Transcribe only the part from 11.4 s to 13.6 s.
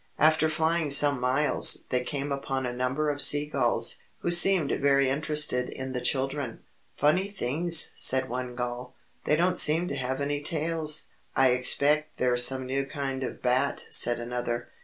expect they're some new kind of